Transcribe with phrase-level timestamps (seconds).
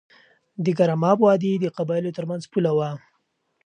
[0.63, 2.89] د ګرم آب وادي د قبایلو ترمنځ پوله وه.